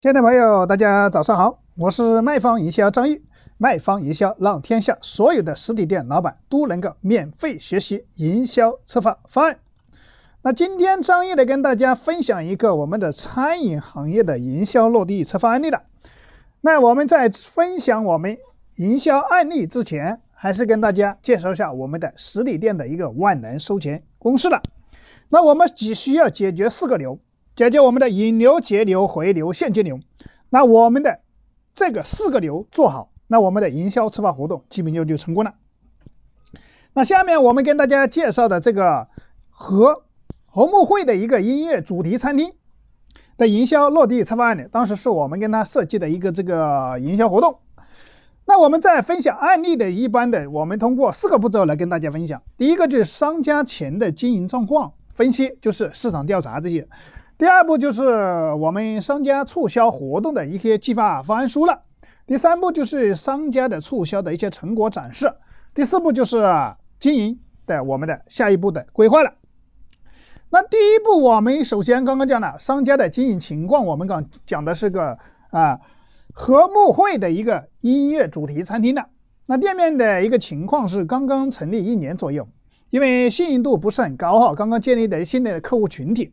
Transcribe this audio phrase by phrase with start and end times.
[0.00, 3.20] 亲爱的朋友，大家早上好，我是卖方营销张玉。
[3.56, 9.58] 卖方营销让天下所有的实体店老板都能够免费学习营销策划方案。
[10.42, 15.82] 那今天张玉来跟大家分享一个我们的餐饮行业的营销落地策划案例了。
[16.60, 18.38] 那我们在分享我们
[18.76, 24.62] 营销案例之前，还是跟大家介绍一下我们的实体店的一个万能收钱公式了。
[25.30, 27.18] 那我们只需要解决四个流。
[27.58, 29.98] 解决我们的引流、截流、回流、现金流，
[30.50, 31.18] 那我们的
[31.74, 35.52] 这个四个流做好，那我们的营销策划活动基本就就成功了。
[36.92, 39.08] 那下面我们跟大家介绍的这个
[39.50, 40.04] 和
[40.46, 42.52] 红木会的一个音乐主题餐厅
[43.36, 47.58] 的营销落地策划案例，当时是我们跟他设计的一个这个营销活动。
[48.46, 52.40] 那我们在分享案例的一般的，我们通过四个步骤来跟大家分享。
[52.56, 56.86] 第一个就是商家前的经营状况分析，就是市场调查这些。
[57.38, 58.02] 第二步就是
[58.54, 61.82] 我们商家促销活动的一些计划方案书了。
[62.26, 65.32] 第三步就是商家的促销的一些成果展示。
[65.72, 66.44] 第四步就是
[66.98, 69.32] 经营的我们的下一步的规划了。
[70.50, 75.16] 那第一步，我们首先刚刚讲了商家的经营情况，我们刚讲的是个
[75.50, 75.78] 啊
[76.34, 79.06] 和睦会的一个音乐主题餐厅的。
[79.46, 82.48] 那店面的一个情况是刚刚成立一年左右，
[82.90, 86.32] 因为信誉度不是很高哈，刚刚建立的新的客户群体。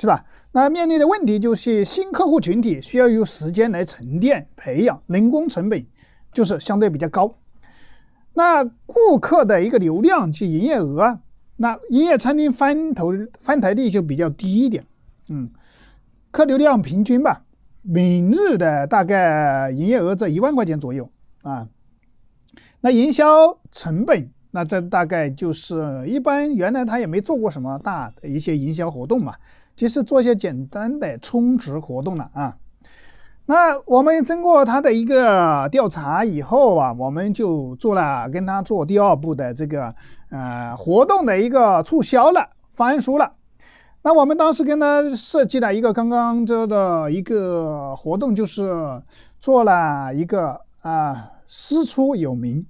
[0.00, 0.24] 是吧？
[0.52, 5.84] 那面临的问题就是新客户群体需要有时间来沉淀培养，人工成本
[6.32, 7.36] 就是相对比较高。
[8.32, 11.20] 那顾客的一个流量及营业额，
[11.56, 14.82] 那营业餐厅翻头翻台率就比较低一点。
[15.30, 15.50] 嗯，
[16.30, 17.44] 客流量平均吧，
[17.82, 21.10] 每日的大概营业额在一万块钱左右
[21.42, 21.68] 啊。
[22.80, 29.34] 那营销成本，那这大概就是一般原来他也没做过什么大的一些营销活动嘛。
[29.80, 32.54] 其实做一些简单的充值活动了啊。
[33.46, 39.94] 那我们经过他的一个调查以后啊，我们就做了跟他做第二步的这个
[40.28, 43.32] 呃活动的一个促销了方案书了。
[44.02, 49.02] 那我们当时跟他设计了一个刚刚这的一个活动，就是
[49.38, 52.66] 做了一个啊师出有名，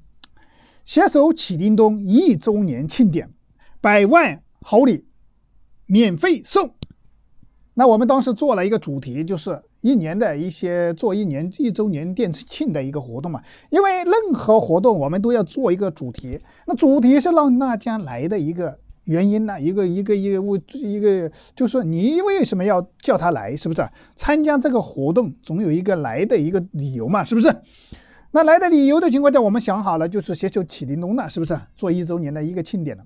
[0.84, 3.28] 携手启叮咚一周年庆典，
[3.80, 5.08] 百万好礼
[5.86, 6.70] 免费送。
[7.80, 13.40] 那我们当时做了一个主题，就是一年的一些做一年一周年店庆的一个活动嘛。
[13.70, 23.88] 因为任何活动我们都要做一个主题，那主题是让大家来的一个原因呢，一个一个一个一个就是你为什么要叫他来，是不是？
[24.14, 27.50] 参加这个活动总有一个来的一个理由嘛，是不是？
[28.32, 31.58] 那来的理由的情况下，我们想好了，就是携手启灵东了，是不是？
[31.78, 33.02] 做一周年的一个庆典了。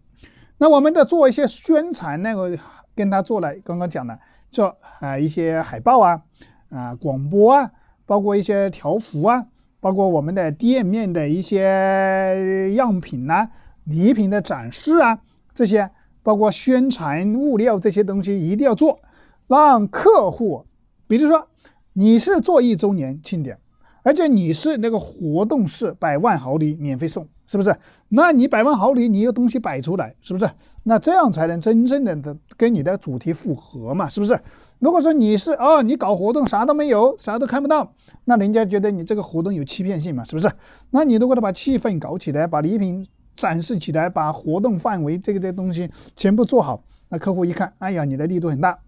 [0.58, 2.58] 那我们的做一些宣传，那个
[2.96, 4.18] 跟他做了，刚刚讲的。
[4.54, 6.22] 做啊一些海报啊，
[6.70, 7.69] 啊广播啊，
[8.06, 9.44] 包括一些条幅啊，
[9.81, 13.50] 包括我们的店面的一些样品呐、
[13.82, 15.19] 礼品的展示啊，
[15.53, 15.91] 这些
[16.22, 19.00] 包括宣传物料这些东西一定要做，
[19.48, 20.65] 让客户，
[21.09, 21.48] 比如说
[21.94, 23.59] 你是做一周年庆典，
[24.04, 27.26] 而且你是那个活动是百万豪礼免费送。
[27.47, 27.76] 是不是？
[28.09, 30.50] 那你百万豪礼，你有东西摆出来，是不是？
[30.84, 34.09] 那这样才能真正的的跟你的主题符合嘛？
[34.09, 34.41] 是不是？
[34.78, 37.92] 如果说你是哦，你搞活动啥都没有，啥都看不到，
[38.25, 40.25] 那人家觉得你这个活动有欺骗性嘛？
[40.25, 40.50] 是不是？
[40.88, 48.78] 那你如果把气氛搞起来，把礼品展示起来，把活动范围这个这东西全部做好，那客户一看，哎呀，你的力度很大。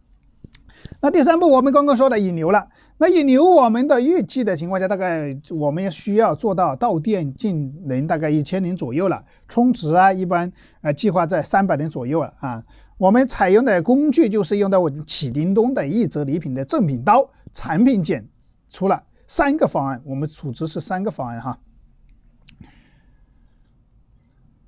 [1.00, 2.66] 那第三步，我们刚刚说的引流了。
[2.98, 9.22] 那引流，我们的预计的情况下，大概我们需要做到到店进人大概一千人左右了。
[9.48, 12.62] 充值啊，一般呃计划在三百人左右了啊。
[12.96, 18.26] 我们采用的工具就是用到我们启叮咚的一折礼品的赠品刀产品检，
[18.70, 21.58] 出了三个方案，我们处置是三个方案哈。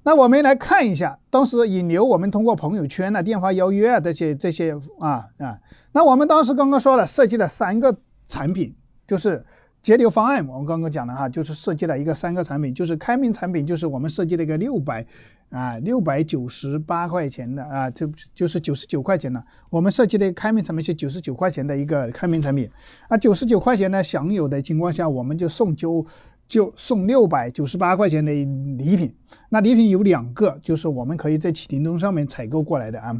[0.08, 5.58] 那我们来看一下，当时引流，我们通过朋友圈啊、电话邀约啊这些这些啊啊。
[5.92, 7.94] 那我们当时刚刚说了，设计了三个。
[8.26, 8.74] 产品
[9.06, 9.42] 就是
[9.82, 15.06] 节流方案，我们刚刚讲了哈，就是设计了一个三个产品，就是开明产品，就是我们设计了一个六百
[15.48, 19.42] 啊六百九十八块钱的啊，就就是九十九块钱的。
[19.70, 22.68] 我们设计的开明产品是九十九块钱的一个开明产品
[23.08, 26.04] 啊，九十九块钱呢享有的情况下，我们就送就
[26.48, 29.14] 就送六百九十八块钱的礼品。
[29.50, 33.14] 那礼品有两个，就是我们可以在启叮咚上面采购过来的啊。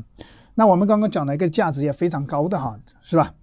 [0.55, 3.35] 那我们刚刚讲了一个价值也非常高的哈，是吧？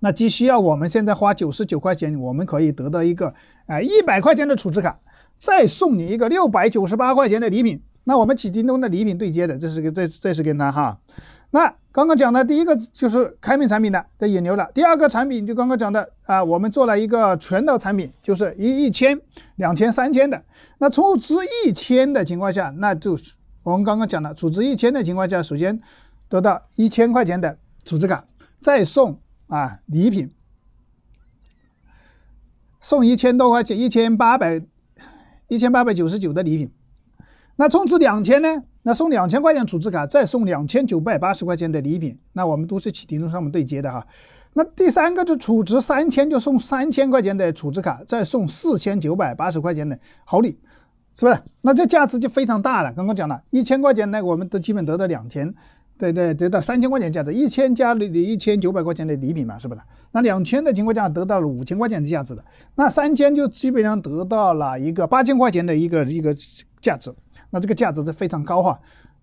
[0.00, 3.32] 那既需要我们现在花九十九块钱，我们可以得到一个
[3.64, 5.00] 啊一百块钱的储值卡，
[5.38, 10.98] 再送你一个六百九十八块钱的礼品，那我们起叮咚的礼品对接的，这是个这这是跟他哈。
[11.50, 19.18] 那刚刚讲的第一个就是开门产品的的引流了，第二个产品就刚刚讲的啊，我们做了一个全套产品，就是一一千、
[19.56, 20.42] 两千、三千的。
[20.78, 21.34] 那充值
[21.64, 25.80] 一千的情况下，那就是我们刚刚讲的，充值一千的情况下，首先
[26.28, 28.24] 得到一千块钱的储值卡，
[28.60, 30.32] 再送啊礼品，
[32.80, 34.60] 送一千多块钱，一千八百
[35.46, 36.72] 一千八百九十九的礼品。
[37.56, 38.48] 那充值两千呢？
[38.82, 42.16] 那送两千块钱储值卡，再送两千九百八十块钱的礼品。
[42.32, 44.04] 那我们都是启叮咚上面对接的哈。
[44.52, 50.58] 那第三个就储值三千，就送三千块钱的储值卡，再送四千九百八十块钱的好礼，
[51.14, 51.40] 是不是？
[51.62, 52.92] 那这价值就非常大了。
[52.92, 55.52] 刚刚讲了一千块钱，那我们都基本得到两千，
[55.96, 59.80] 对对，得到三千块钱价值，一千加的一千九百块钱的礼品嘛，是不是？
[60.12, 66.36] 那两千的情况下得到了五千块钱的价值的，那三千就基本上得到了一个八千块钱的一个一个
[66.80, 67.12] 价值。
[67.54, 68.76] 那这个价值是非常高哈，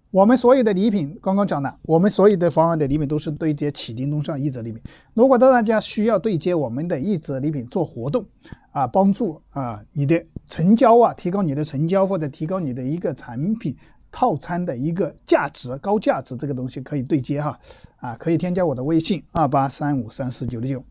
[0.10, 4.82] 我们所有的礼品刚刚讲了，我们所有的方案的礼品都是对接启叮咚上一折礼品。
[5.14, 8.26] 如果大家需要对接我们的一折礼品做活动
[8.72, 13.76] 啊，帮助啊你的成交啊，提高你的成交或者提高你的一个产品
[14.10, 17.60] 套餐的一个价值高价值，这个东西可以对接哈
[17.98, 20.86] 啊，可以添加我的微信二八三五三四九六九。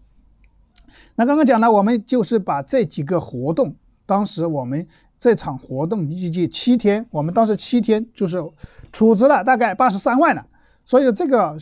[1.17, 4.87] 那刚刚讲了，我们就是把这几个活动，当时我们。
[5.21, 8.43] 这场活动预计七天，我们当时七天就是
[8.91, 10.45] 储值了大概八十三万了，
[10.83, 11.55] 所以这个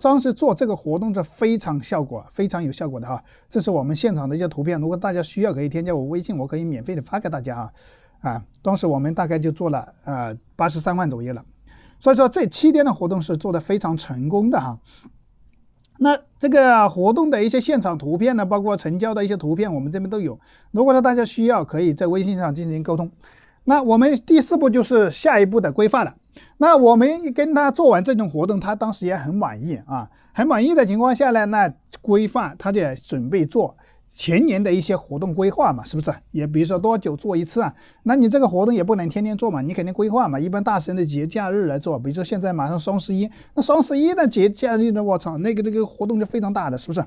[0.00, 3.22] 当时做这个活动是非常效果，非常有效果的哈。
[3.50, 7.72] 这是我们现场的一些图片，如果大家需要可以添加我微信，我可以免费的发给大家哈。
[8.22, 11.44] 啊，当时我们大概就做了呃八十三万左右了，
[12.00, 14.78] 所以说这七天的活动是做的非常成功的哈。
[16.02, 20.38] 那这个活动的一些现场图片呢，包括成交的一些图片，我们这边都有。
[20.72, 23.08] 如果说大家需要，可以在微信上进行沟通。
[23.64, 26.12] 那我们第四步就是下一步的规范了。
[26.58, 33.76] 那我们跟他做完这种活动，他当时也很满意啊，很满意的情况下呢，那规范他就准备做。
[34.14, 36.12] 前年的一些活动规划嘛，是不是？
[36.32, 37.74] 也比如说多久做一次啊？
[38.02, 40.38] 那你这个活动也不能天天做嘛，你肯定规划嘛。
[40.38, 47.04] 一般大神的节假日来做，比如说现在马上双十一，那双十一的节假日呢，我操，那个这个活动就非常大的，是不是？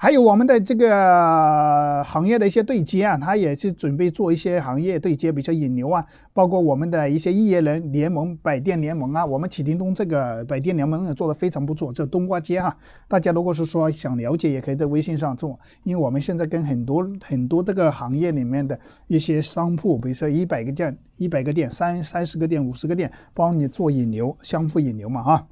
[0.00, 11.92] 还有我们的这个行业的一些对接啊，他也是准备做一些行业对接，比如说引流啊，包括我们的一些异业人联盟、百店联盟啊，我们启叮咚这个百店联盟也做的非常不错。
[11.92, 12.76] 这冬瓜街哈，
[13.08, 18.78] 大家如果是说想了解，也可以在微信上做，因为我们现在跟很多很多这个行业里面的
[19.08, 25.44] 一些商铺，比如说一百个店、一百个店、三三十个店、五十个店，帮你做引流，相互引流嘛哈。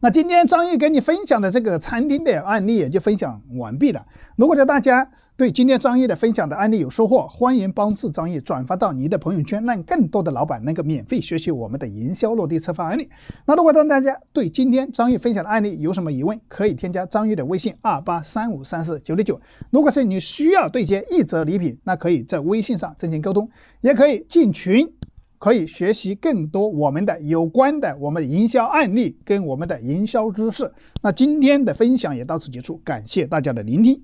[0.00, 4.04] 那今天张毅给你分享的这个餐厅的案例也就分享完毕了。
[4.36, 13.08] 如果大家对今天张毅的分享的案例有收获，欢迎帮助张毅转发到你的朋友圈，让更多的老板能够免费学习我们的营销落地策划案例。
[13.44, 19.40] 那如果让大家对今天张毅分享的案例有什么疑问，可以添加张毅的微信二八三五三四九六九。
[19.70, 23.50] 如果是你需要对接一折礼品，那可以在微信上进行沟通，
[23.80, 24.88] 也可以进群。
[25.44, 30.72] 可以学习更多我们的有关的我们的营销案例跟我们的营销知识。
[31.02, 34.00] 那今天的分享也到此结束，感谢大家的聆听。